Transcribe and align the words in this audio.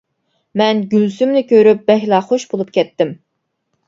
مەن 0.59 0.79
گۈلسۈمنى 0.93 1.43
كۆرۈپ 1.51 1.83
بەكلا 1.91 2.21
خۇش 2.31 2.47
بولۇپ 2.55 2.73
كەتتىم. 2.79 3.13